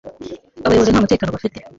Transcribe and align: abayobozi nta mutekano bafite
abayobozi 0.65 0.89
nta 0.91 1.03
mutekano 1.03 1.31
bafite 1.35 1.59